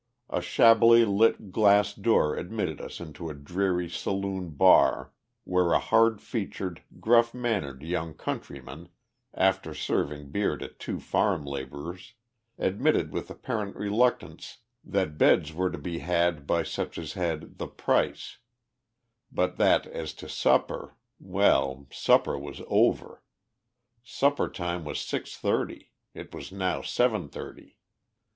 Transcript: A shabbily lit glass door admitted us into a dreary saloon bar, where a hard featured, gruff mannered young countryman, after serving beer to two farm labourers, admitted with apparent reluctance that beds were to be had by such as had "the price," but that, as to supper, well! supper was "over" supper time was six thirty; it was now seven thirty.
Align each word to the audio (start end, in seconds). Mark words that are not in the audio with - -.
A 0.31 0.41
shabbily 0.41 1.05
lit 1.05 1.51
glass 1.51 1.93
door 1.93 2.35
admitted 2.35 2.81
us 2.81 2.99
into 2.99 3.29
a 3.29 3.35
dreary 3.35 3.87
saloon 3.87 4.49
bar, 4.49 5.13
where 5.43 5.73
a 5.73 5.79
hard 5.79 6.19
featured, 6.19 6.81
gruff 6.99 7.35
mannered 7.35 7.83
young 7.83 8.15
countryman, 8.15 8.89
after 9.31 9.75
serving 9.75 10.31
beer 10.31 10.57
to 10.57 10.69
two 10.69 10.99
farm 10.99 11.45
labourers, 11.45 12.15
admitted 12.57 13.11
with 13.11 13.29
apparent 13.29 13.75
reluctance 13.75 14.57
that 14.83 15.19
beds 15.19 15.53
were 15.53 15.69
to 15.69 15.77
be 15.77 15.99
had 15.99 16.47
by 16.47 16.63
such 16.63 16.97
as 16.97 17.13
had 17.13 17.59
"the 17.59 17.67
price," 17.67 18.39
but 19.31 19.57
that, 19.57 19.85
as 19.85 20.15
to 20.15 20.27
supper, 20.27 20.95
well! 21.19 21.85
supper 21.91 22.39
was 22.39 22.59
"over" 22.65 23.21
supper 24.03 24.49
time 24.49 24.83
was 24.83 24.99
six 24.99 25.37
thirty; 25.37 25.91
it 26.15 26.33
was 26.33 26.51
now 26.51 26.81
seven 26.81 27.29
thirty. 27.29 27.77